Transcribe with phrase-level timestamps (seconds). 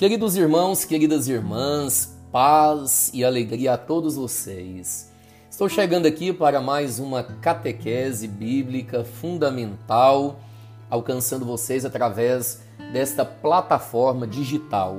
[0.00, 5.12] Queridos irmãos, queridas irmãs, paz e alegria a todos vocês.
[5.50, 10.40] Estou chegando aqui para mais uma catequese bíblica fundamental,
[10.88, 12.62] alcançando vocês através
[12.94, 14.96] desta plataforma digital.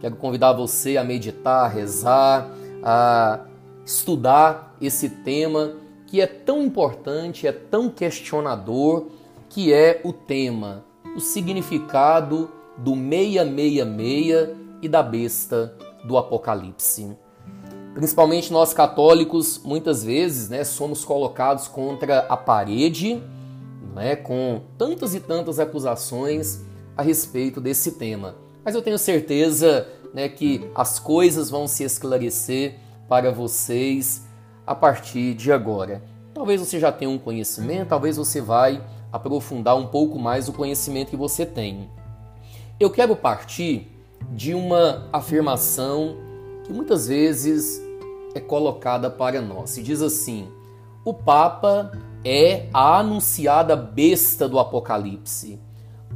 [0.00, 2.48] Quero convidar você a meditar, a rezar,
[2.82, 3.40] a
[3.84, 5.74] estudar esse tema
[6.06, 9.08] que é tão importante, é tão questionador,
[9.50, 17.16] que é o tema, o significado do 666 e da besta do Apocalipse.
[17.94, 23.22] Principalmente nós católicos, muitas vezes, né, somos colocados contra a parede,
[23.94, 26.62] né, com tantas e tantas acusações
[26.96, 28.34] a respeito desse tema.
[28.64, 32.76] Mas eu tenho certeza, né, que as coisas vão se esclarecer
[33.08, 34.26] para vocês
[34.66, 36.02] a partir de agora.
[36.32, 41.10] Talvez você já tenha um conhecimento, talvez você vai aprofundar um pouco mais o conhecimento
[41.10, 41.90] que você tem.
[42.82, 43.86] Eu quero partir
[44.32, 46.16] de uma afirmação
[46.64, 47.80] que muitas vezes
[48.34, 49.76] é colocada para nós.
[49.76, 50.48] E diz assim:
[51.04, 51.92] o Papa
[52.24, 55.60] é a anunciada besta do Apocalipse.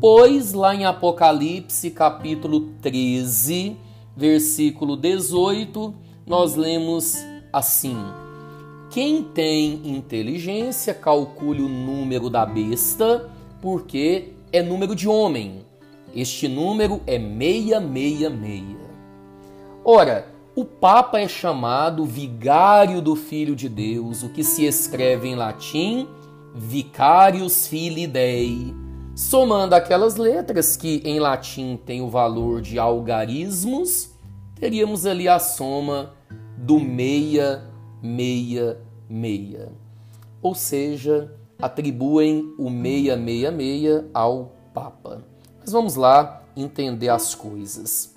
[0.01, 3.77] Pois lá em Apocalipse, capítulo 13,
[4.17, 5.95] versículo 18,
[6.27, 7.17] nós lemos
[7.53, 7.97] assim:
[8.91, 13.31] Quem tem inteligência, calcule o número da besta,
[13.63, 15.65] porque é número de homem
[16.17, 18.77] este número é 666.
[19.85, 25.35] Ora, o Papa é chamado vigário do Filho de Deus, o que se escreve em
[25.35, 26.09] latim
[26.55, 28.75] Vicarius Filii Dei,
[29.15, 34.11] somando aquelas letras que em latim têm o valor de algarismos,
[34.55, 36.15] teríamos ali a soma
[36.57, 37.63] do meia,
[38.03, 39.69] meia, meia.
[40.41, 45.36] Ou seja, atribuem o 666 ao Papa.
[45.67, 48.15] Mas vamos lá entender as coisas.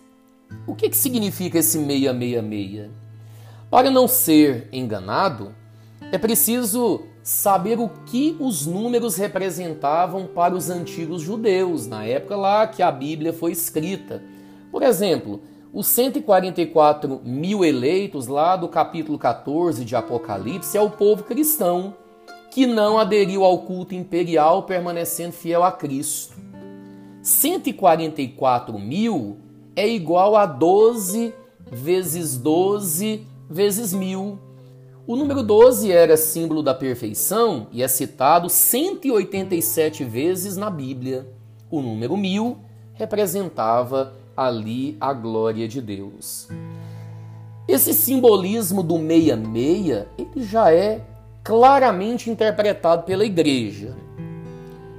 [0.67, 2.91] O que, que significa esse 666?
[3.71, 5.55] Para não ser enganado,
[6.11, 12.67] é preciso saber o que os números representavam para os antigos judeus, na época lá
[12.67, 14.21] que a Bíblia foi escrita.
[14.71, 15.41] Por exemplo,
[15.73, 21.95] os 144 mil eleitos lá do capítulo 14 de Apocalipse é o povo cristão,
[22.51, 26.48] que não aderiu ao culto imperial, permanecendo fiel a Cristo.
[27.29, 29.37] 144 mil
[29.75, 31.31] é igual a 12
[31.71, 34.39] vezes 12 vezes mil.
[35.05, 41.31] O número 12 era símbolo da perfeição e é citado 187 vezes na Bíblia.
[41.69, 42.57] O número mil
[42.93, 46.47] representava ali a glória de Deus.
[47.67, 51.05] Esse simbolismo do meia-meia ele já é
[51.43, 53.95] claramente interpretado pela igreja.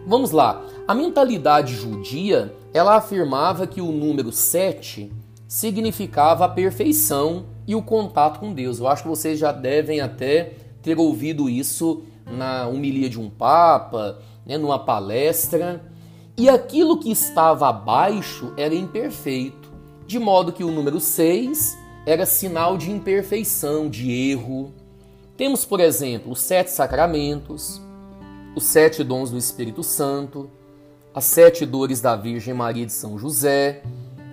[0.07, 0.65] Vamos lá.
[0.91, 5.12] A mentalidade judia, ela afirmava que o número 7
[5.47, 8.81] significava a perfeição e o contato com Deus.
[8.81, 14.19] Eu acho que vocês já devem até ter ouvido isso na homilia de um papa,
[14.45, 15.81] né, numa palestra.
[16.37, 19.72] E aquilo que estava abaixo era imperfeito,
[20.09, 24.75] de modo que o número 6 era sinal de imperfeição, de erro.
[25.37, 27.81] Temos, por exemplo, os sete sacramentos,
[28.57, 30.51] os sete dons do Espírito Santo,
[31.15, 33.82] as sete dores da Virgem Maria de São José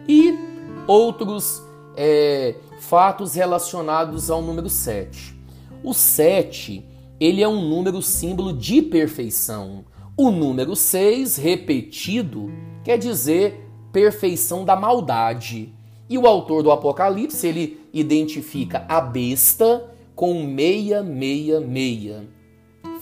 [0.08, 0.34] e
[0.88, 1.62] outros
[1.96, 5.38] é, fatos relacionados ao número sete.
[5.84, 6.86] O sete
[7.20, 9.86] ele é um número símbolo de perfeição.
[10.16, 12.52] O número seis repetido
[12.84, 15.74] quer dizer perfeição da maldade.
[16.10, 22.38] E o autor do Apocalipse ele identifica a besta com meia, meia, meia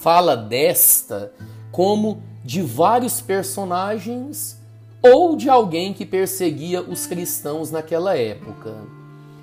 [0.05, 1.33] fala desta
[1.71, 4.61] como de vários personagens
[5.01, 8.75] ou de alguém que perseguia os cristãos naquela época.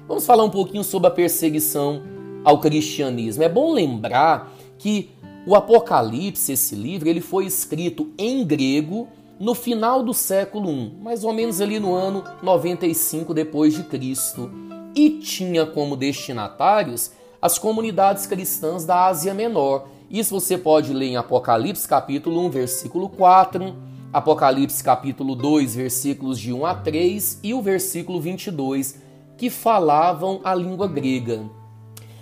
[0.06, 2.02] Vamos falar um pouquinho sobre a perseguição
[2.44, 3.42] ao cristianismo.
[3.42, 5.10] É bom lembrar que
[5.44, 11.24] o Apocalipse, esse livro, ele foi escrito em grego no final do século I, mais
[11.24, 14.48] ou menos ali no ano 95 depois de Cristo,
[14.94, 17.10] e tinha como destinatários
[17.40, 23.08] as comunidades cristãs da Ásia Menor, isso você pode ler em Apocalipse capítulo 1, versículo
[23.08, 23.74] 4,
[24.12, 29.00] Apocalipse capítulo 2, versículos de 1 a 3 e o versículo 22,
[29.38, 31.40] que falavam a língua grega.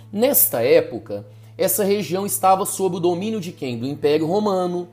[0.09, 1.27] Nesta época,
[1.57, 3.77] essa região estava sob o domínio de quem?
[3.77, 4.87] Do Império Romano.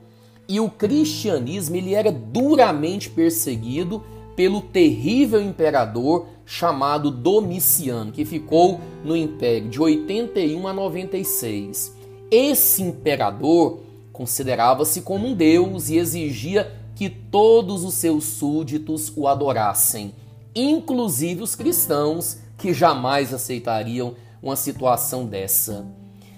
[0.45, 4.03] E o cristianismo ele era duramente perseguido
[4.35, 11.98] pelo terrível imperador chamado Domiciano, que ficou no império de 81 a 96.
[12.31, 13.79] Esse imperador
[14.13, 20.13] considerava-se como um deus e exigia que todos os seus súditos o adorassem.
[20.53, 25.85] inclusive os cristãos que jamais aceitariam uma situação dessa.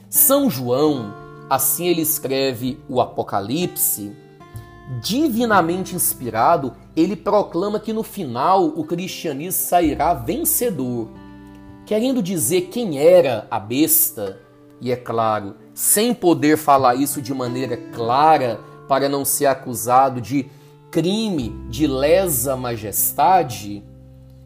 [0.10, 1.14] São João,
[1.50, 4.12] assim ele escreve o Apocalipse,
[5.02, 11.10] divinamente inspirado, ele proclama que no final o cristianismo sairá vencedor,
[11.86, 14.40] querendo dizer quem era a besta,
[14.82, 20.50] e é claro, sem poder falar isso de maneira clara para não ser acusado de
[20.92, 23.84] crime de lesa majestade.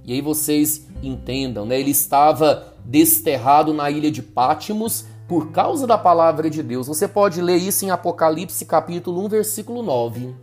[0.04, 1.80] E aí vocês entendam, né?
[1.80, 6.88] Ele estava desterrado na ilha de Pátimos por causa da palavra de Deus.
[6.88, 10.36] Você pode ler isso em Apocalipse capítulo 1, versículo 9.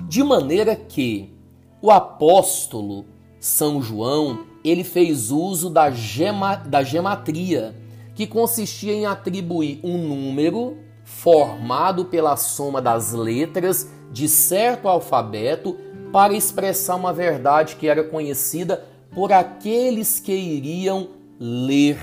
[0.00, 1.32] De maneira que
[1.80, 3.06] o apóstolo
[3.40, 7.74] São João, ele fez uso da, gema, da gematria,
[8.18, 15.76] que consistia em atribuir um número formado pela soma das letras de certo alfabeto
[16.10, 18.84] para expressar uma verdade que era conhecida
[19.14, 22.00] por aqueles que iriam ler,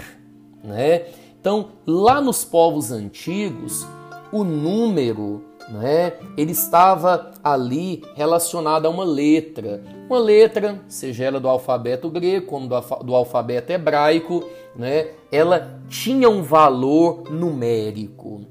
[0.63, 1.07] né?
[1.37, 3.85] Então, lá nos povos antigos,
[4.31, 9.83] o número, né, ele estava ali relacionado a uma letra.
[10.09, 16.29] Uma letra, seja ela do alfabeto grego como do, do alfabeto hebraico, né, ela tinha
[16.29, 18.41] um valor numérico.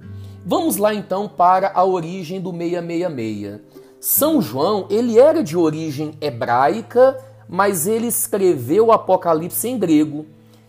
[0.44, 3.60] Vamos lá então para a origem do 666.
[4.00, 7.18] São João, ele era de origem hebraica,
[7.48, 10.26] mas ele escreveu o Apocalipse em grego.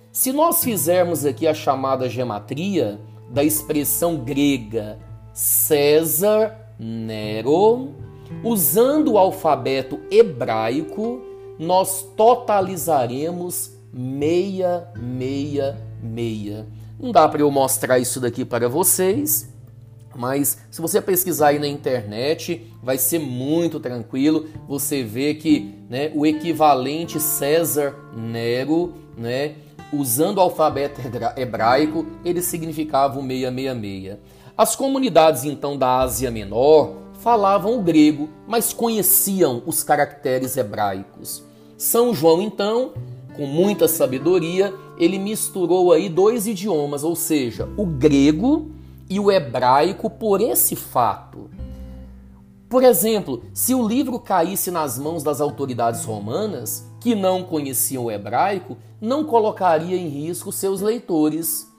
[0.09, 2.99] Se nós fizermos aqui a chamada gematria
[3.29, 4.97] da expressão grega
[5.33, 7.89] César Nero,
[8.41, 11.21] usando o alfabeto hebraico,
[11.59, 16.67] nós totalizaremos meia, meia, meia.
[16.99, 19.47] Não dá para eu mostrar isso daqui para vocês,
[20.13, 24.49] mas se você pesquisar aí na internet, vai ser muito tranquilo.
[24.67, 29.55] Você vê que né, o equivalente César Nero, né,
[29.93, 30.99] usando o alfabeto
[31.37, 34.17] hebraico, ele significava o 666.
[34.57, 41.43] As comunidades então da Ásia Menor falavam o grego, mas conheciam os caracteres hebraicos.
[41.77, 42.93] São João então,
[43.35, 48.71] com muita sabedoria, ele misturou aí dois idiomas, ou seja, o grego
[49.09, 51.49] e o hebraico por esse fato.
[52.67, 58.11] Por exemplo, se o livro caísse nas mãos das autoridades romanas, que não conheciam o
[58.11, 61.71] hebraico, não colocaria em risco seus leitores.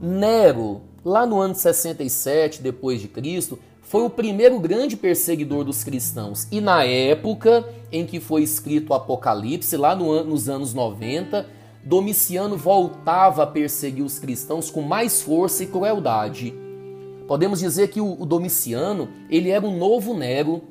[0.00, 3.58] Nero, lá no ano 67 depois de Cristo,
[3.90, 6.46] foi o primeiro grande perseguidor dos cristãos.
[6.48, 11.44] E na época em que foi escrito o Apocalipse, lá no nos anos 90,
[11.82, 16.54] Domiciano voltava a perseguir os cristãos com mais força e crueldade.
[17.26, 20.62] Podemos dizer que o, o Domiciano ele era um novo Nero.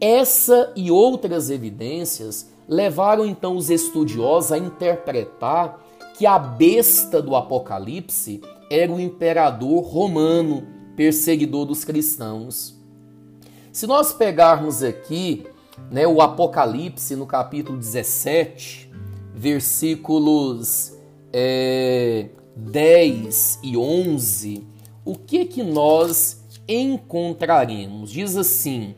[0.00, 5.84] Essa e outras evidências levaram então os estudiosos a interpretar
[6.16, 12.76] que a besta do Apocalipse era o imperador romano, perseguidor dos cristãos.
[13.72, 15.46] Se nós pegarmos aqui
[15.90, 18.90] né, o Apocalipse no capítulo 17,
[19.34, 20.96] versículos
[21.32, 24.66] é, 10 e 11,
[25.04, 28.12] o que que nós encontraremos?
[28.12, 28.94] Diz assim: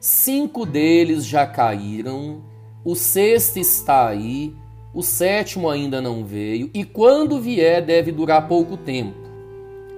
[0.00, 2.44] cinco deles já caíram,
[2.84, 4.54] o sexto está aí,
[4.92, 9.23] o sétimo ainda não veio, e quando vier deve durar pouco tempo.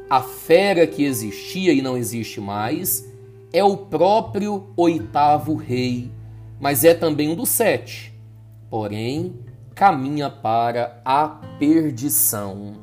[0.08, 3.04] A fera que existia e não existe mais
[3.52, 6.12] é o próprio oitavo rei,
[6.60, 8.14] mas é também um dos sete.
[8.70, 9.34] Porém,
[9.74, 11.26] caminha para a
[11.58, 12.74] perdição.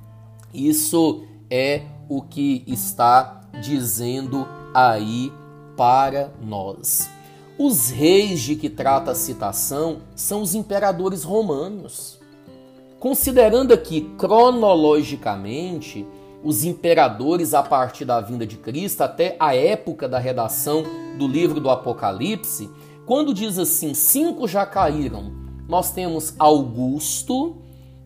[0.54, 5.32] Isso é o que está dizendo aí
[5.78, 7.10] para nós.
[7.58, 12.20] Os reis de que trata a citação são os imperadores romanos.
[13.00, 16.06] Considerando aqui cronologicamente
[16.44, 20.84] os imperadores a partir da vinda de Cristo até a época da redação
[21.18, 22.70] do livro do Apocalipse,
[23.06, 25.32] quando diz assim: cinco já caíram,
[25.68, 27.58] nós temos Augusto,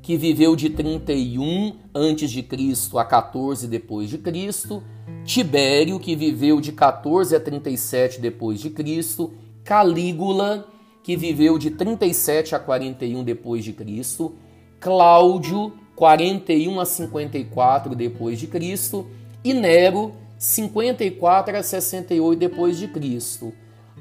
[0.02, 4.84] que viveu de 31 antes de Cristo a 14 depois de Cristo,
[5.26, 10.66] Tibério, que viveu de 14 a 37 depois de Cristo, Calígula,
[11.04, 14.36] que viveu de 37 a 41 depois de Cristo,
[14.80, 19.08] Cláudio, 41 a 54 depois de Cristo,
[19.44, 23.52] e Nero, 54 a 68 depois de Cristo.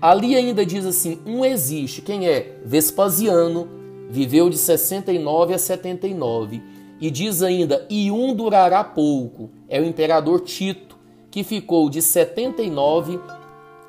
[0.00, 2.02] Ali ainda diz assim: um existe.
[2.02, 2.58] Quem é?
[2.62, 3.66] Vespasiano,
[4.10, 6.62] viveu de 69 a 79.
[7.00, 9.48] E diz ainda: e um durará pouco.
[9.66, 10.98] É o imperador Tito,
[11.30, 13.18] que ficou de 79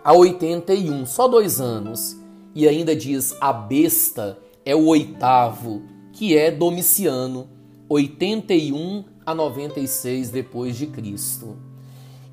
[0.02, 2.18] a 81, só dois anos.
[2.56, 5.82] E ainda diz: a besta é o oitavo,
[6.14, 7.57] que é Domiciano,
[7.89, 11.58] 81 a 96 depois de Cristo.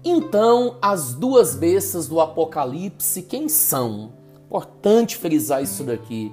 [0.04, 4.12] Então, as duas bestas do Apocalipse, quem são?
[4.46, 6.30] Importante frisar isso daqui,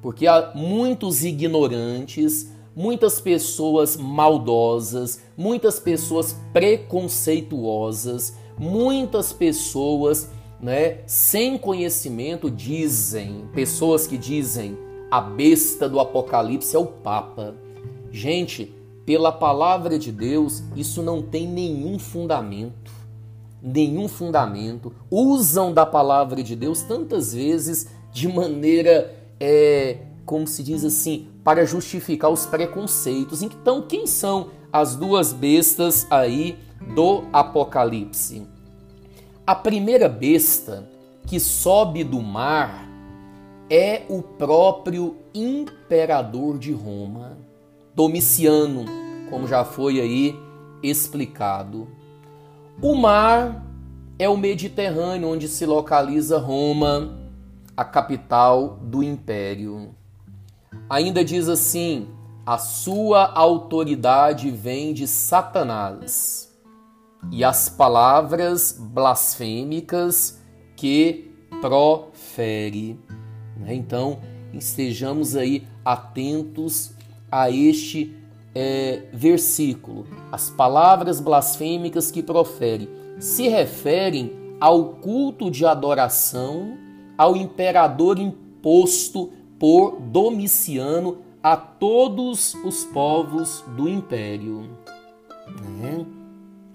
[0.00, 12.50] porque há muitos ignorantes, muitas pessoas maldosas, muitas pessoas preconceituosas, muitas pessoas né, sem conhecimento
[12.50, 14.78] dizem, pessoas que dizem
[15.10, 17.54] a besta do Apocalipse é o Papa.
[18.12, 18.74] Gente,
[19.06, 22.92] pela palavra de Deus, isso não tem nenhum fundamento.
[23.62, 24.92] Nenhum fundamento.
[25.10, 31.64] Usam da palavra de Deus tantas vezes de maneira, é, como se diz assim, para
[31.64, 33.42] justificar os preconceitos.
[33.42, 36.58] Então, quem são as duas bestas aí
[36.94, 38.46] do Apocalipse?
[39.46, 40.88] A primeira besta
[41.26, 42.88] que sobe do mar
[43.70, 47.38] é o próprio imperador de Roma,
[47.94, 48.84] Domiciano,
[49.28, 50.34] como já foi aí
[50.82, 51.88] explicado.
[52.80, 53.66] O mar
[54.18, 57.18] é o Mediterrâneo, onde se localiza Roma,
[57.76, 59.94] a capital do império.
[60.88, 62.08] Ainda diz assim:
[62.46, 66.52] a sua autoridade vem de Satanás
[67.30, 70.40] e as palavras blasfêmicas
[70.76, 71.30] que
[71.60, 72.98] profere.
[73.56, 73.74] Né?
[73.74, 74.20] Então,
[74.52, 76.94] estejamos aí atentos
[77.32, 78.14] a este
[78.54, 80.06] é, versículo.
[80.30, 86.76] As palavras blasfêmicas que profere se referem ao culto de adoração
[87.16, 94.68] ao imperador imposto por Domiciano a todos os povos do império.
[95.80, 96.06] Né?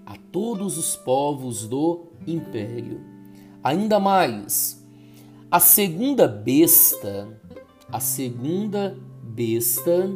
[0.07, 3.01] a todos os povos do império.
[3.61, 4.81] Ainda mais,
[5.51, 7.27] a segunda besta,
[7.91, 10.09] a segunda besta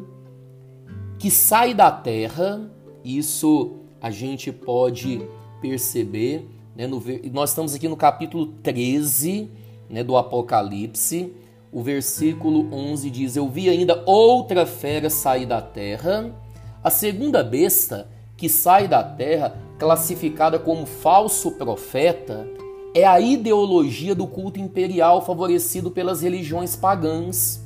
[1.22, 2.68] que sai da terra,
[3.06, 5.22] isso a gente pode
[5.62, 7.00] perceber, né, no,
[7.32, 9.48] nós estamos aqui no capítulo 13
[9.88, 11.32] né, do Apocalipse,
[11.72, 16.36] o versículo 11 diz: Eu vi ainda outra fera sair da terra.
[16.84, 22.48] A segunda besta que sai da terra classificada como falso profeta,
[22.96, 27.61] é a ideologia do culto imperial favorecido pelas religiões pagãs.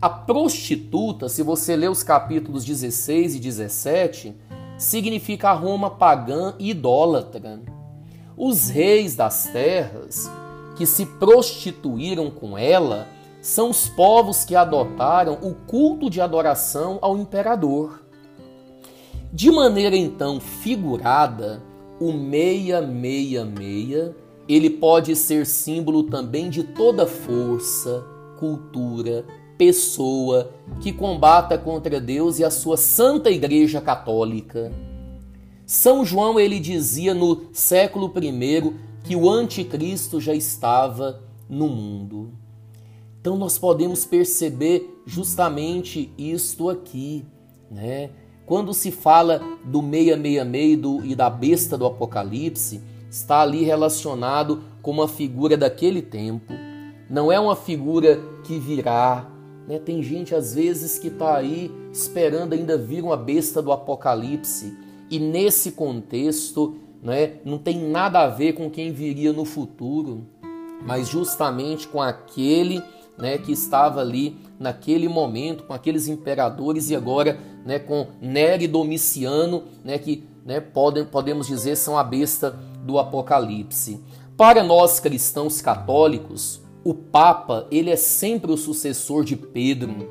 [0.00, 4.32] A prostituta, se você ler os capítulos 16 e 17,
[4.78, 7.60] significa a Roma pagã e idólatra.
[8.36, 10.30] Os reis das terras
[10.76, 13.08] que se prostituíram com ela
[13.42, 18.00] são os povos que adotaram o culto de adoração ao imperador.
[19.32, 21.60] De maneira então figurada,
[21.98, 24.14] o 666
[24.48, 28.06] ele pode ser símbolo também de toda força,
[28.38, 29.24] cultura,
[29.58, 34.72] pessoa que combata contra Deus e a sua santa Igreja Católica.
[35.66, 38.72] São João ele dizia no século I
[39.02, 42.30] que o anticristo já estava no mundo.
[43.20, 47.26] Então nós podemos perceber justamente isto aqui,
[47.70, 48.10] né?
[48.46, 54.90] Quando se fala do 666 do, e da besta do Apocalipse, está ali relacionado com
[54.90, 56.54] uma figura daquele tempo.
[57.10, 59.26] Não é uma figura que virá.
[59.68, 59.78] Né?
[59.78, 64.74] Tem gente às vezes que está aí esperando ainda vir uma besta do Apocalipse.
[65.10, 70.26] E nesse contexto, né, não tem nada a ver com quem viria no futuro,
[70.82, 72.82] mas justamente com aquele
[73.18, 78.68] né, que estava ali naquele momento com aqueles imperadores e agora né, com Nero e
[78.68, 82.50] Domiciano, né, que né, podem, podemos dizer são a besta
[82.84, 84.02] do Apocalipse.
[84.36, 90.08] Para nós cristãos católicos, o Papa ele é sempre o sucessor de Pedro,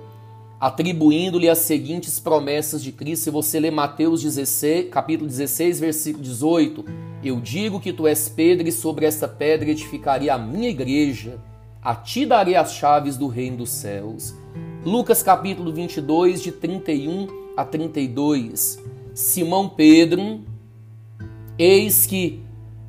[0.60, 3.24] atribuindo-lhe as seguintes promessas de Cristo.
[3.24, 6.86] Se você ler Mateus 16, capítulo 16, versículo 18,
[7.24, 11.42] eu digo que tu és Pedro e sobre esta pedra edificaria a minha igreja
[11.82, 14.36] a ti darei as chaves do reino dos céus.
[14.86, 17.26] Lucas capítulo 22, de 31
[17.58, 18.78] a 32.
[19.16, 20.42] Simão Pedro,
[21.58, 22.44] eis que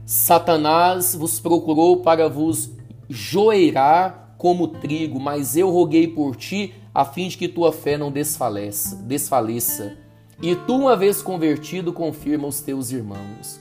[0.04, 2.76] Satanás vos procurou para vos
[3.08, 8.10] joeirar como trigo, mas eu roguei por ti, a fim de que tua fé não
[8.10, 9.96] desfaleça, desfaleça.
[10.40, 13.60] E tu, uma vez convertido, confirma os teus irmãos.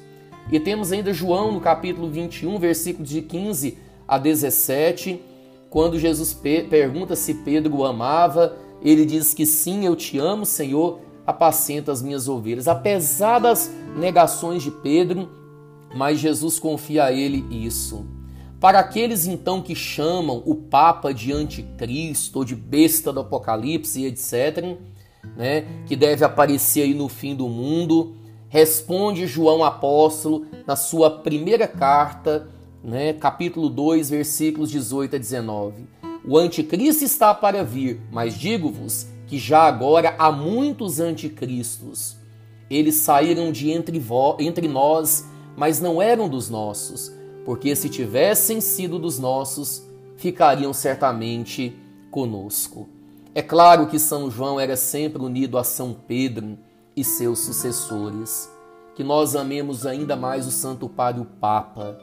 [0.51, 3.77] E temos ainda João no capítulo 21, versículos de 15
[4.07, 5.19] a 17,
[5.69, 6.39] quando Jesus
[6.69, 12.01] pergunta se Pedro o amava, ele diz que sim, eu te amo, Senhor, apacenta as
[12.01, 12.67] minhas ovelhas.
[12.67, 15.29] Apesar das negações de Pedro,
[15.93, 18.05] mas Jesus confia a ele isso.
[18.59, 24.77] Para aqueles então que chamam o Papa de anticristo ou de besta do Apocalipse, etc.,
[25.35, 28.15] né, que deve aparecer aí no fim do mundo,
[28.49, 32.47] responde João Apóstolo na sua primeira carta,
[32.83, 35.85] né, capítulo 2, versículos 18 a 19.
[36.25, 42.17] O anticristo está para vir, mas digo-vos que já agora há muitos anticristos.
[42.69, 44.01] Eles saíram de entre,
[44.39, 47.11] entre nós, mas não eram dos nossos,
[47.47, 49.81] porque se tivessem sido dos nossos,
[50.17, 51.73] ficariam certamente
[52.11, 52.89] conosco.
[53.33, 56.57] É claro que São João era sempre unido a São Pedro
[56.93, 58.51] e seus sucessores.
[58.95, 61.97] Que nós amemos ainda mais o Santo Padre o Papa,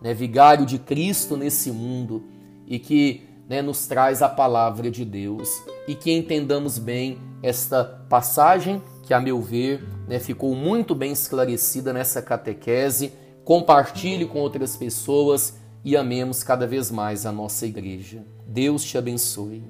[0.00, 2.24] né, vigário de Cristo nesse mundo,
[2.66, 5.62] e que né, nos traz a palavra de Deus.
[5.86, 11.92] E que entendamos bem esta passagem, que, a meu ver, né, ficou muito bem esclarecida
[11.92, 13.12] nessa catequese.
[13.46, 18.26] Compartilhe com outras pessoas e amemos cada vez mais a nossa igreja.
[18.44, 19.62] Deus te abençoe.